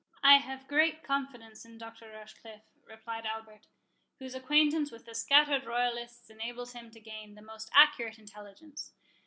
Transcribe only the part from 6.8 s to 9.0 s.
to gain the most accurate intelligence.